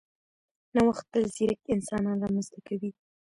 [0.73, 2.91] نوښت تل ځیرک انسانان رامنځته کوي.